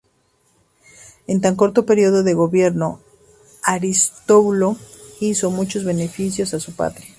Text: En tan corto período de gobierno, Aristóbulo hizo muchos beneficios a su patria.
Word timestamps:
En 1.27 1.41
tan 1.41 1.55
corto 1.55 1.85
período 1.85 2.23
de 2.23 2.33
gobierno, 2.33 2.99
Aristóbulo 3.61 4.75
hizo 5.19 5.51
muchos 5.51 5.83
beneficios 5.83 6.55
a 6.55 6.59
su 6.59 6.75
patria. 6.75 7.05